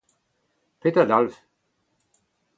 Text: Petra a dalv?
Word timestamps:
Petra 0.79 1.03
a 1.03 1.09
dalv? 1.09 1.33